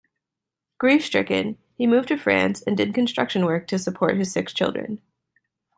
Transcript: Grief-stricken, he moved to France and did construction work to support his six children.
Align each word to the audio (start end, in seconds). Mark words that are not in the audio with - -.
Grief-stricken, 0.79 1.59
he 1.77 1.85
moved 1.85 2.07
to 2.07 2.17
France 2.17 2.63
and 2.63 2.75
did 2.75 2.91
construction 2.95 3.45
work 3.45 3.67
to 3.67 3.77
support 3.77 4.17
his 4.17 4.31
six 4.31 4.51
children. 4.51 4.99